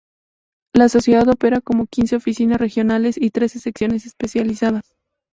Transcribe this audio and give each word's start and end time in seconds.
La 0.73 0.89
Sociedad 0.89 1.27
opera 1.29 1.61
con 1.61 1.85
quince 1.85 2.15
oficinas 2.15 2.59
regionales 2.59 3.17
y 3.21 3.29
trece 3.29 3.59
secciones 3.59 4.07
especializadas. 4.07 4.95